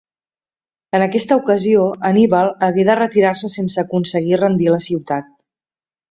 En 0.99 1.03
aquesta 1.07 1.35
ocasió, 1.41 1.83
Anníbal 2.09 2.49
hagué 2.67 2.85
de 2.87 2.95
retirar-se 2.99 3.51
sense 3.57 3.83
aconseguir 3.83 4.39
rendir 4.45 4.71
la 4.77 4.81
ciutat. 4.87 5.29